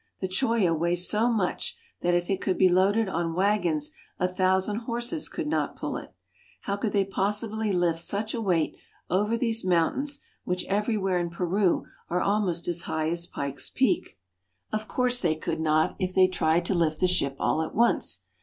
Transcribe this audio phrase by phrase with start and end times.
[0.17, 4.77] The Choya weighs so much that if it could be loaded on wagons a thousand
[4.77, 6.11] horses could not pull it.
[6.61, 8.75] How could they possibly lift such a weight
[9.11, 14.17] over these mountains, which everywhere in Peru are almost as high as Pikes Peak?
[14.69, 14.81] 84 PERU.
[14.81, 18.23] Of course they could not if they tried to lift the ship all at once.